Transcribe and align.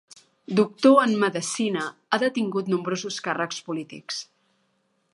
Doctor 0.59 1.01
en 1.01 1.13
medecina, 1.25 1.85
ha 2.15 2.21
detingut 2.25 2.75
nombrosos 2.75 3.23
càrrecs 3.29 3.63
polítics. 3.71 4.27